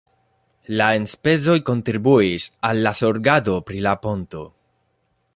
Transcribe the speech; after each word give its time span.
La 0.79 0.85
enspezoj 0.99 1.55
kontribuis 1.67 2.47
al 2.69 2.81
la 2.87 2.93
zorgado 3.03 3.57
pri 3.67 3.83
la 3.89 3.93
ponto. 4.07 4.43